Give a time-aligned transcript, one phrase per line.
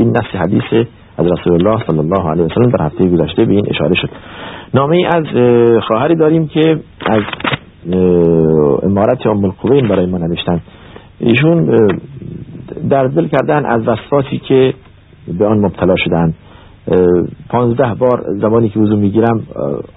[0.00, 0.86] این نفس حدیث
[1.18, 4.08] از رسول الله صلی الله علیه وسلم در هفته گذشته به این اشاره شد.
[4.74, 5.24] نامه ای از
[5.88, 7.22] خواهری داریم که از
[8.82, 10.60] امارت ام القوین برای ما نوشتن.
[11.18, 11.66] ایشون
[12.90, 14.74] در دل کردن از وسواسی که
[15.38, 16.34] به آن مبتلا شدن.
[17.48, 19.42] پانزده بار زمانی که وضو می‌گیرم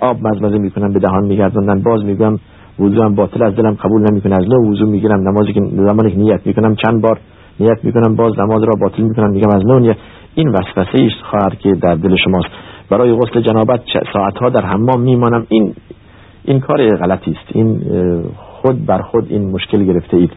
[0.02, 2.34] آب مزمزه می‌کنم به دهان میگردوندن باز میگم
[2.80, 6.18] وضو هم باطل از دلم قبول نمی‌کنه از نو وضو می‌گیرم نمازی که زمانی که
[6.18, 7.20] نیت می‌کنم چند بار
[7.60, 9.30] نیت می‌کنم باز نماز را باطل می‌کنم.
[9.30, 9.94] میگم از نو
[10.36, 12.50] این وسوسه است خواهر که در دل شماست.
[12.90, 13.82] برای غسل جنابت
[14.14, 15.46] ساعتها در حمام میمانم.
[15.50, 15.74] این
[16.46, 17.56] این کار غلطی است.
[17.56, 17.82] این
[18.36, 20.32] خود بر خود این مشکل گرفته اید.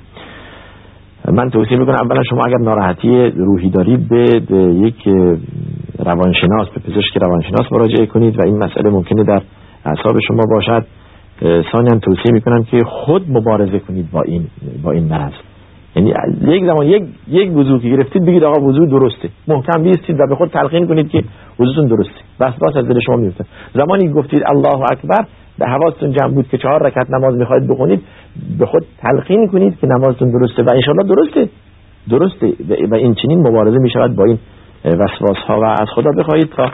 [1.33, 4.43] من توصیه می‌کنم اولا شما اگر ناراحتی روحی دارید به
[4.75, 5.09] یک
[5.99, 9.43] روانشناس به پزشک روانشناس مراجعه کنید و این مسئله ممکنه در
[9.85, 10.87] اعصاب شما باشد.
[11.73, 14.47] ثانیا توصیه می‌کنم که خود مبارزه کنید با این
[14.83, 15.33] با این مرض.
[15.97, 19.29] یعنی یک زمان یک یک وضو که گرفتید بگید آقا وضو درسته.
[19.49, 21.25] محکم بیستید و به خود تلقین کنید که
[21.61, 22.21] وضوتون درسته.
[22.41, 25.27] بس باز از دل شما میفته زمانی گفتید الله اکبر
[25.59, 28.03] به حواستون جمع بود که چهار رکعت نماز می‌خواید بخونید
[28.59, 31.49] به خود تلقین کنید که نمازتون درسته و انشالله درسته.
[32.11, 32.53] درسته.
[32.91, 34.39] و این چنین مبارزه می‌شود با این
[34.85, 36.71] وسواس ها و از خدا بخواهید تا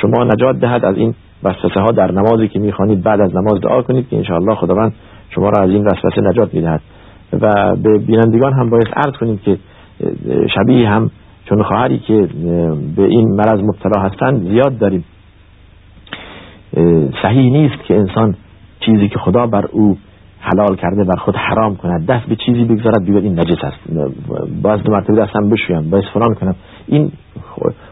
[0.00, 1.14] شما نجات دهد از این
[1.44, 3.02] وسوسه ها در نمازی که می‌خوانید.
[3.02, 4.92] بعد از نماز دعا کنید که انشاءالله خداوند
[5.30, 6.80] شما را از این وسوسه نجات می‌دهد.
[7.32, 9.58] و به بینندگان هم باید عرض کنیم که
[10.54, 11.10] شبیه هم
[11.48, 12.28] چون خواهری که
[12.96, 15.04] به این مرض مبتلا هستند زیاد داریم.
[17.22, 18.34] صحیح نیست که انسان
[18.80, 19.98] چیزی که خدا بر او
[20.40, 23.78] حلال کرده بر خود حرام کند دست به چیزی بگذارد بگوید این نجس است.
[24.62, 26.54] باز دو مرتبه دستم بشویم باید فلان کنم.
[26.86, 27.12] این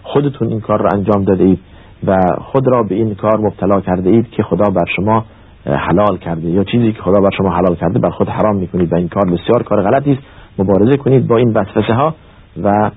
[0.02, 1.58] خودتون این کار را انجام داده اید
[2.06, 5.24] و خود را به این کار مبتلا کرده اید که خدا بر شما
[5.66, 8.96] حلال کرده یا چیزی که خدا بر شما حلال کرده بر خود حرام می‌کنید و
[8.96, 10.22] این کار بسیار کار غلطی است
[10.58, 12.14] مبارزه کنید با این وسوسه ها
[12.62, 12.90] و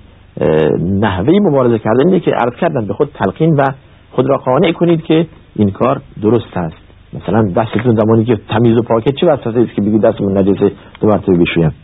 [0.80, 3.62] نحوه مبارزه کردن که عرض کردن به خود تلقین و
[4.10, 6.76] خود را قانع کنید که این کار درست است.
[7.12, 11.08] مثلا دستتون زمانی که تمیز و پاکه چه وسوسه است که بگید دستمون نجسه؟ دو
[11.08, 11.74] مرتبه بشویم.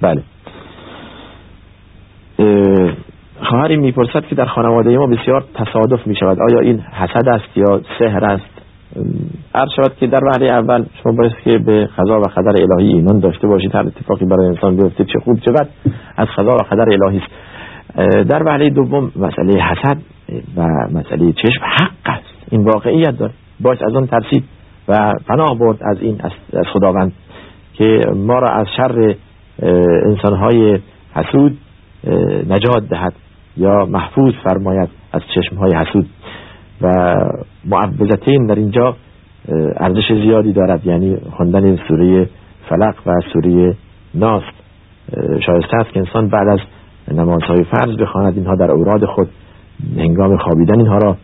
[0.00, 0.22] بله.
[3.42, 7.80] خواهری می‌پرسد که در خانواده ما بسیار تصادف می شود آیا این حسد است یا
[7.98, 8.55] سحر است؟
[9.56, 13.20] عرض شود که در وحله اول شما باید که به خضا و قدر الهی ایمان
[13.20, 13.74] داشته باشید.
[13.74, 15.68] هر اتفاقی برای انسان بیفته چه خوب چه بد
[16.16, 18.28] از خضا و قدر الهی است.
[18.28, 19.98] در وحله دوم مسئله حسد
[20.56, 20.62] و
[20.94, 22.34] مسئله چشم حق است.
[22.50, 23.32] این واقعیت داره.
[23.60, 24.44] باید از آن ترسید
[24.88, 26.32] و پناه برد از این از
[26.72, 27.12] خداوند
[27.74, 29.14] که ما را از شر
[30.06, 30.78] انسانهای
[31.14, 31.58] حسود
[32.50, 33.12] نجات دهد
[33.56, 36.06] یا محفوظ فرماید از چشمهای حسود.
[36.82, 37.14] و
[37.64, 38.96] معوضتین در اینجا
[39.76, 42.28] ارزش زیادی دارد یعنی خواندن سوره
[42.68, 43.74] فلق و سوره
[44.14, 44.42] ناس.
[45.46, 46.58] شایسته است که انسان بعد از
[47.12, 49.28] نمازهای فرض بخواند اینها در اوراد خود
[49.96, 51.16] هنگام خوابیدن اینها را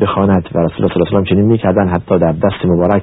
[0.00, 3.02] بخواند و رسول الله صلی الله علیه و چنین می‌کردن حتی در دست مبارک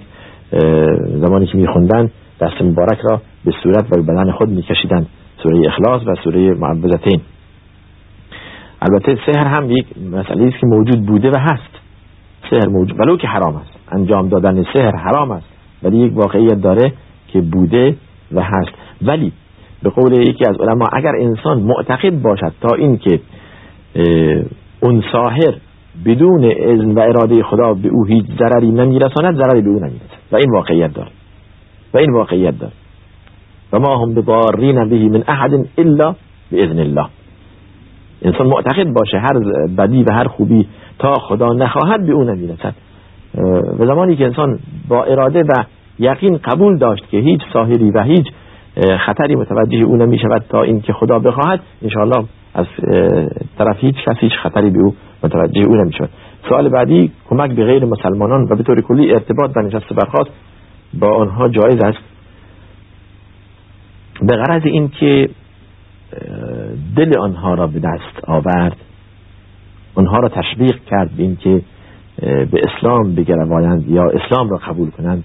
[1.25, 2.09] زمانی که میخوندن
[2.41, 5.05] دست مبارک را به صورت و بدن خود میکشیدن
[5.43, 7.21] سوره اخلاص و سوره معوضتین
[8.81, 11.73] البته سحر هم یک مسئله است که موجود بوده و هست.
[12.49, 13.76] سحر موجود ولو که حرام است.
[13.91, 15.47] انجام دادن سحر حرام است.
[15.83, 16.93] ولی یک واقعیت داره
[17.27, 17.95] که بوده
[18.31, 18.71] و هست.
[19.01, 19.31] ولی
[19.83, 23.19] به قول یکی از علما اگر انسان معتقد باشد تا اینکه
[24.79, 25.55] اون ساحر
[26.05, 30.35] بدون اذن و اراده خدا به او هیچ ضرری نمیرساند ضرری به او نمی‌رسد و
[30.35, 31.09] این واقعیت داره.
[31.93, 32.73] و این واقعیت داره.
[33.73, 36.15] و ما هم بضارین به من احد الا
[36.51, 37.05] باذن الله.
[38.21, 39.39] انسان معتقد باشه هر
[39.77, 40.67] بدی و هر خوبی
[40.99, 42.75] تا خدا نخواهد به او نمی‌رسد.
[43.79, 45.63] و زمانی که انسان با اراده و
[45.99, 48.27] یقین قبول داشت که هیچ ساحری و هیچ
[49.05, 52.65] خطری متوجه او نمی شود تا اینکه خدا بخواهد انشاءالله از
[53.57, 56.09] طرف هیچ کسی هیچ خطری به او متوجه او نمی شود
[56.49, 60.31] سوال بعدی کمک به غیر مسلمانان و به طور کلی ارتباط و نشست برخواست
[60.99, 61.97] با آنها جایز است.
[64.21, 65.29] به غرض این که
[66.95, 68.77] دل آنها را به دست آورد.
[69.95, 71.61] آنها را تشویق کرد به اینکه
[72.21, 75.23] به اسلام بگروایند یا اسلام را قبول کنند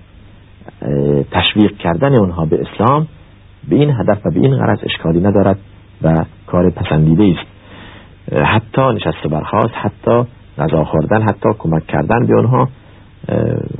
[1.30, 3.06] تشویق کردن آنها به اسلام
[3.68, 5.58] به این هدف و به این غرض اشکالی ندارد
[6.02, 7.52] و کار پسندیده است.
[8.46, 10.22] حتی نشست برخواست حتی
[10.58, 12.68] غذا خوردن حتی کمک کردن به آنها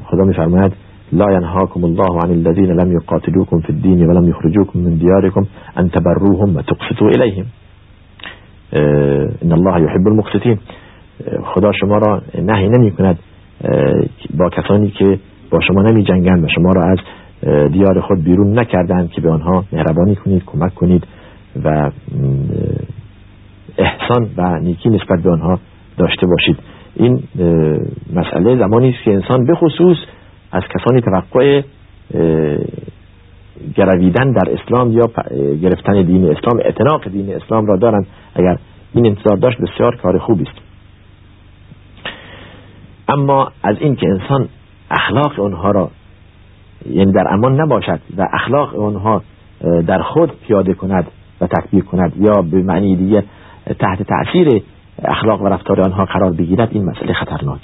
[0.05, 0.73] خدا میفرماید
[1.12, 5.44] لا ينهاكم الله عن الذين لم يقاتلوكم في الدين ولم يخرجوكم من دياركم
[5.79, 7.47] أن تبروهم وتقسطوا إليهم
[9.43, 10.58] ان الله يحب المقسطين
[11.44, 13.19] خدا شما را نهی نمی کند
[14.38, 15.19] با کسانی که
[15.50, 16.99] با شما نمی جنگند و شما را از
[17.73, 21.06] دیار خود بیرون نکردند که به آنها مهربانی کنید کمک کنید
[21.64, 21.91] و
[23.79, 25.59] احسان و نیکی نسبت به آنها
[25.99, 26.56] داشته باشید.
[26.97, 27.23] این
[28.15, 29.97] مسئله زمانی است که انسان به خصوص
[30.53, 31.62] از کسانی توقع
[33.75, 35.03] گرویدن در اسلام یا
[35.62, 38.06] گرفتن دین اسلام اعتناق دین اسلام را دارند.
[38.35, 38.56] اگر
[38.94, 40.62] این انتظار داشت بسیار کار خوبی است.
[43.12, 44.49] اما از این که انسان
[44.91, 45.91] اخلاق اونها را
[46.91, 49.23] یعنی در امان نباشد و اخلاق اونها
[49.87, 51.06] در خود پیاده کند
[51.41, 53.25] و تطبیق کند یا به معنی دیگه
[53.79, 54.62] تحت تأثیر
[55.05, 57.61] اخلاق و رفتار آنها قرار بگیرد این مسئله خطرناک.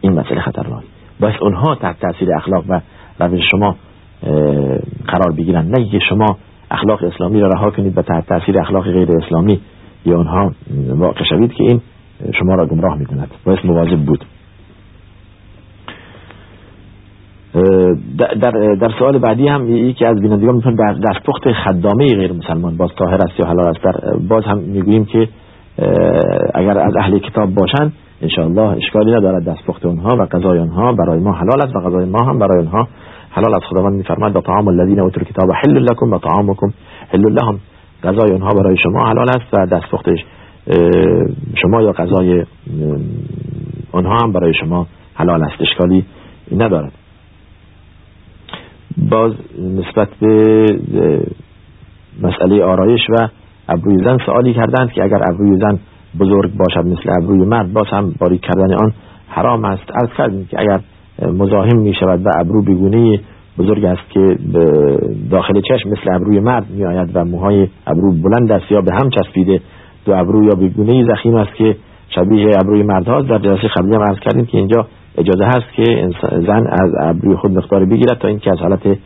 [0.00, 0.84] این مسئله خطرناک.
[1.20, 2.80] باید اونها تحت تأثیر اخلاق و
[3.20, 3.76] روش شما
[5.08, 6.26] قرار بگیرن نه که شما
[6.70, 9.60] اخلاق اسلامی را رها کنید و تحت تاثیر اخلاق غیر اسلامی
[10.06, 10.52] یا اونها
[10.88, 11.80] واقع شوید که این
[12.38, 13.30] شما را گمراه می‌کند.
[13.44, 14.24] باید مواظب بود.
[18.20, 22.90] در, در سوال بعدی هم یکی از بینندگان می‌تونه در دستپخت خدامه غیر مسلمان باز
[22.98, 23.84] طاهر است یا حلال است.
[23.84, 23.92] در
[24.28, 25.28] باز هم می‌گوییم که
[26.54, 31.32] اگر از اهل کتاب باشن انشاءالله اشکالی ندارد دستپخت اونها و غذای اونها برای ما
[31.32, 32.88] حلال است و غذای ما هم برای اونها
[33.30, 36.72] حلال از خداوند میفرماد و طعام الذین اوتوا الکتاب حل لكم و طعامکم
[37.12, 37.58] حل لهم.
[38.02, 40.18] غذای اونها برای شما حلال است و دستپختش
[41.54, 42.44] شما یا غذای
[43.92, 45.60] اونها هم برای شما حلال است.
[45.60, 46.04] اشکالی
[46.56, 46.92] ندارد.
[48.96, 50.66] باز نسبت به
[52.22, 53.28] مسئله آرایش و
[53.68, 55.78] ابروی زن سوالی کردند که اگر ابروی زن
[56.20, 58.92] بزرگ باشد مثل ابروی مرد باز هم باریک کردن آن
[59.28, 59.90] حرام است.
[59.94, 60.80] عرض کردیم که اگر
[61.32, 63.20] مزاحم می شود و ابرو بگونه
[63.58, 64.38] بزرگ است که
[65.30, 69.10] داخل چشم مثل ابروی مرد می آید و موهای ابرو بلند است یا به هم
[69.10, 69.60] چسبیده
[70.04, 71.76] دو ابرو یا بگونه زخیم است که
[72.08, 74.86] شبیه ابروی مرد هاست در جلسه قبلی هم عرض کردیم که اینجا
[75.18, 78.98] اجازه هست که زن از ابروی خود مقدار بگیرد تا اینکه از حالت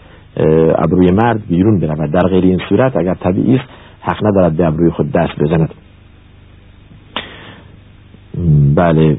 [0.78, 2.10] ابروی مرد بیرون برود.
[2.10, 3.64] در غیر این صورت اگر طبیعی است
[4.00, 5.70] حق ندارد به ابروی خود دست بزند.
[8.76, 9.16] بله.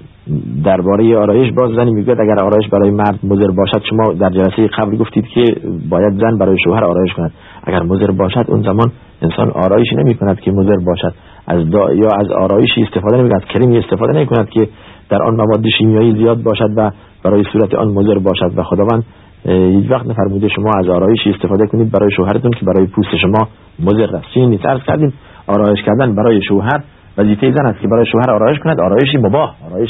[0.63, 4.97] درباره آرایش باز زنی می‌گوید اگر آرایش برای مرد مضر باشد شما در جلسه قبل
[4.97, 5.43] گفتید که
[5.89, 7.31] باید زن برای شوهر آرایش کند.
[7.63, 8.91] اگر مضر باشد اون زمان
[9.21, 11.13] انسان آرایشی نمی کند که مضر باشد.
[11.47, 14.67] از یا از آرایشی استفاده نمی کند کریمی استفاده نمی کند که
[15.09, 16.91] در آن مواد شیمیایی زیاد باشد و
[17.23, 19.03] برای صورت آن مضر باشد و خداوند
[19.45, 23.47] هیچ وقت نفرموده شما از آرایشی استفاده کنید برای شوهرتون که برای پوست شما
[23.79, 24.25] مضر است.
[24.33, 25.13] چنین نیست کردیم.
[25.47, 26.83] آرایش کردن برای شوهر
[27.17, 28.81] وظیفه زن است که برای شوهر آرایش کند.
[28.81, 29.89] آرایشی مباه آرایش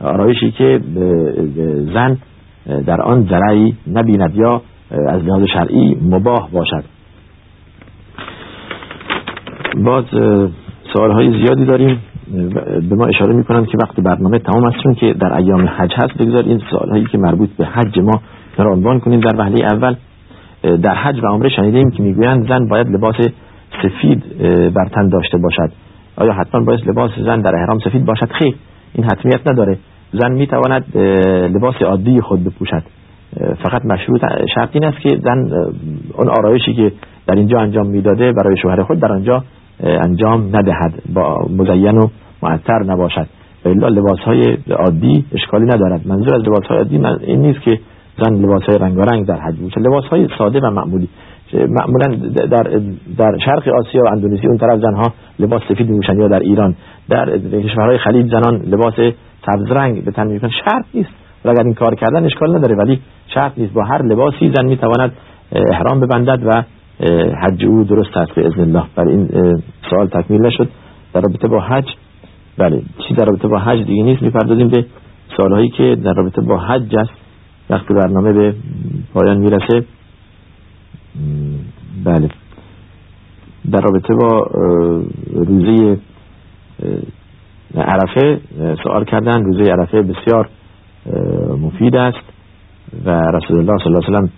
[0.00, 0.80] آرایشی که
[1.94, 2.18] زن
[2.86, 4.62] در آن ضرری نبیند یا
[5.08, 6.84] از لحاظ شرعی مباه باشد.
[9.84, 10.04] باز
[10.92, 12.00] سوال های زیادی داریم.
[12.90, 16.18] به ما اشاره می‌کنند که وقت برنامه تمام است چون که در ایام حج هست.
[16.18, 18.20] بگذار این سوال هایی که مربوط به حج ما
[18.58, 19.20] عنوان کنیم.
[19.20, 19.94] در وحله اول
[20.62, 23.14] در حج و عمره شنیدیم که می‌گویند زن باید لباس
[23.82, 24.38] سفید
[24.74, 25.72] بر تن داشته باشد.
[26.16, 28.54] آیا حتما باید لباس زن در احرام سفید باشد؟ خیر
[28.94, 29.78] این حتمیت نداره.
[30.12, 30.96] زن می‌تواند
[31.54, 32.82] لباس عادی خود بپوشد.
[33.62, 34.20] فقط مشروط
[34.54, 35.50] شرط این است که زن
[36.18, 36.92] اون آرایشی که
[37.26, 39.44] در اینجا انجام می‌داده برای شوهر خود در آنجا
[39.82, 42.08] انجام ندهد با مزین و
[42.42, 43.26] معطر نباشد.
[43.64, 46.08] و الا لباس های عادی اشکالی ندارد.
[46.08, 47.80] منظور از لباس های عادی این نیست که
[48.18, 51.08] زن لباس های رنگارنگ در حج بوشه لباس های ساده و معمولی.
[51.52, 52.80] معمولا در
[53.18, 56.74] در شرق آسیا و اندونزی اون طرف زنها لباس سفید میپوشن یا در ایران.
[57.08, 58.94] در کشورهای خلیج زنان لباس
[59.46, 61.10] سبز رنگ به تن می‌کنن شرط نیست.
[61.44, 63.00] و اگر این کار کردن اشکال نداره ولی
[63.34, 63.72] شرط نیست.
[63.72, 65.12] با هر لباسی زن می‌تواند
[65.52, 66.62] احرام ببندد و
[67.42, 69.28] حج او درست است به اذن الله بله این
[69.90, 70.68] سوال تکمیل نشد.
[71.12, 71.86] در رابطه با حج
[72.58, 74.86] بله چی در رابطه با حج دیگه نیست می‌پردازیم به
[75.36, 77.10] سوالهایی که در رابطه با حج است.
[77.70, 78.54] وقتی برنامه به
[79.14, 79.84] پایان می‌رسه.
[82.04, 82.28] بله.
[83.70, 84.46] در رابطه با
[85.34, 85.98] روزه
[87.76, 88.40] عرفه
[88.82, 90.48] سوال کردن روزه عرفه بسیار
[91.60, 92.32] مفید است.
[93.04, 94.30] و رسول الله صلی الله علیه وسلم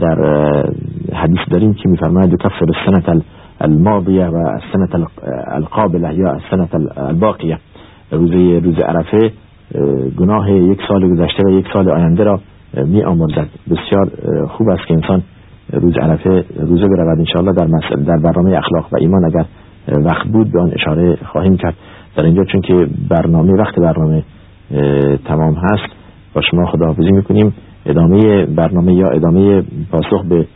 [0.00, 0.16] در
[1.14, 3.22] حدیث داریم که میفرماید کفر السنه
[3.60, 5.06] الماضیه و السنه
[5.46, 7.58] القابله یا السنه الباقیه
[8.10, 9.32] روزه روز عرفه
[10.18, 12.40] گناه یک سال گذشته و یک سال آینده را
[12.74, 13.02] می
[13.70, 14.10] بسیار
[14.48, 15.22] خوب است که انسان
[15.72, 17.18] روز عرفه روزه برود.
[17.18, 19.44] انشاءالله در, در برنامه اخلاق و ایمان اگر
[19.88, 21.74] وقت بود به آن اشاره خواهیم کرد.
[22.16, 24.22] در اینجا چون که برنامه وقت برنامه
[25.24, 25.92] تمام هست
[26.34, 27.54] با شما خداحافظی می‌کنیم.
[27.86, 29.62] ادامه برنامه یا ادامه
[29.92, 30.46] پاسخ به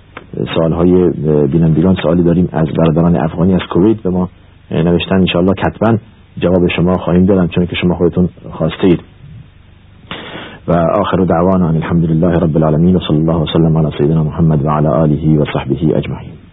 [0.54, 1.10] سوالهای
[1.46, 4.28] بینندگان سوالی داریم از برادران افغانی از کویت به ما
[4.70, 5.98] نوشتن انشاءالله کتبا
[6.38, 8.88] جواب شما خواهیم دادم چون که شما خودتون خواسته
[10.68, 15.40] و آخر دعوانا الحمد لله رب العالمين وصلى الله وسلم على سيدنا محمد وعلى آله
[15.40, 16.43] وصحبه أجمعين